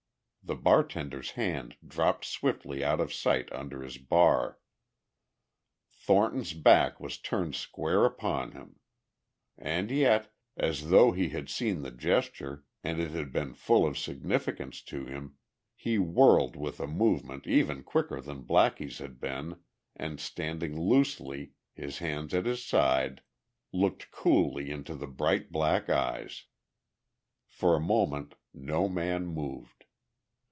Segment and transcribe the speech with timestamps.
[0.43, 4.59] The bartender's hand dropped swiftly out of sight under his bar.
[5.93, 8.79] Thornton's back was turned square upon him.
[9.57, 13.97] And yet, as though he had seen the gesture and it had been full of
[13.97, 15.37] significance to him,
[15.73, 19.61] he whirled with a movement even quicker than Blackie's had been,
[19.95, 23.21] and standing loosely, his hands at his side,
[23.71, 26.45] looked coolly into the bright black eyes.
[27.47, 29.85] For a moment no man moved.